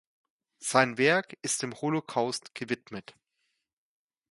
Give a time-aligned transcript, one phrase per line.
[0.57, 3.13] Sein Werk ist dem Holocaust gewidmet.